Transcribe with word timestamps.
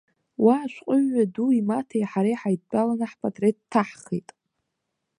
Уа 0.43 0.55
ашәҟәыҩҩы 0.63 1.23
ду 1.33 1.49
имаҭеи 1.59 2.05
ҳареи 2.11 2.37
ҳаидтәаланы 2.41 3.05
ҳпатреҭ 3.11 3.57
ҭаҳхит. 3.71 4.27